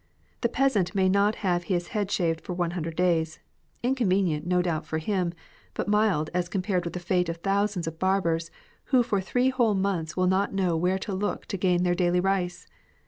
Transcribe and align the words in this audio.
The 0.41 0.49
peasant 0.49 0.95
may 0.95 1.07
not 1.07 1.35
have 1.45 1.65
his 1.65 1.89
head 1.89 2.09
shaved 2.09 2.41
for 2.41 2.53
one 2.53 2.71
hundred 2.71 2.95
days— 2.95 3.37
inconvenient, 3.83 4.47
no 4.47 4.63
doubt, 4.63 4.83
for 4.87 4.97
him, 4.97 5.31
but 5.75 5.87
mild 5.87 6.31
as 6.33 6.49
compared 6.49 6.85
with 6.85 6.93
the 6.93 6.99
fate 6.99 7.29
of 7.29 7.37
thousands 7.37 7.85
of 7.85 7.99
barbers 7.99 8.49
who 8.85 9.03
for 9.03 9.21
three 9.21 9.49
whole 9.51 9.75
months 9.75 10.17
will 10.17 10.25
not 10.25 10.55
know 10.55 10.75
where 10.75 10.97
to 10.97 11.13
look 11.13 11.45
to 11.49 11.55
gain 11.55 11.81
theii 11.81 11.95
daily 11.97 12.19
rice. 12.19 12.65